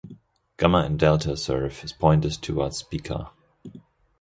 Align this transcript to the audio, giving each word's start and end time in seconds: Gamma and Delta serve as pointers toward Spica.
Gamma 0.57 0.79
and 0.79 0.97
Delta 0.97 1.37
serve 1.37 1.81
as 1.83 1.93
pointers 1.93 2.35
toward 2.35 2.73
Spica. 2.73 3.29